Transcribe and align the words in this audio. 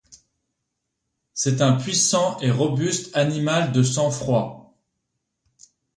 C'est 1.35 1.61
un 1.61 1.73
puissant 1.75 2.39
et 2.39 2.49
robuste 2.49 3.15
animal 3.15 3.71
de 3.71 3.83
sang 3.83 4.09
froid. 4.09 4.75